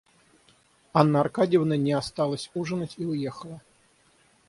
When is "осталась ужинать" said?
1.93-2.95